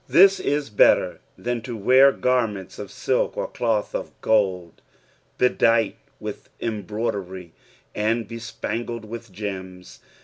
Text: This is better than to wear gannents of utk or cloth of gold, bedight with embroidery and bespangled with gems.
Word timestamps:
This 0.09 0.39
is 0.39 0.71
better 0.71 1.21
than 1.37 1.61
to 1.61 1.77
wear 1.77 2.11
gannents 2.11 2.79
of 2.79 2.87
utk 2.87 3.37
or 3.37 3.47
cloth 3.47 3.93
of 3.93 4.19
gold, 4.21 4.81
bedight 5.37 5.97
with 6.19 6.49
embroidery 6.59 7.53
and 7.93 8.27
bespangled 8.27 9.05
with 9.05 9.31
gems. 9.31 9.99